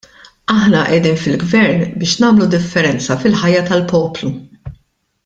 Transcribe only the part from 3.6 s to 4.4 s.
tal-poplu.